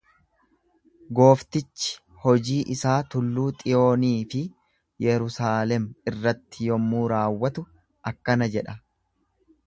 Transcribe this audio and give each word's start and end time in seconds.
Gooftichi 1.17 1.89
hojii 2.23 2.55
isaa 2.75 2.95
tulluu 3.15 3.43
Xiyoonii 3.59 4.13
fi 4.31 4.41
Yerusaalem 5.07 5.85
irratti 6.13 6.65
yommuu 6.77 7.03
raawwatu 7.13 7.67
akkana 8.13 8.49
jedha. 8.57 8.75